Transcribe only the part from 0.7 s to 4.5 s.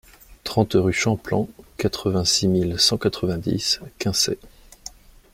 rue Champlan, quatre-vingt-six mille cent quatre-vingt-dix Quinçay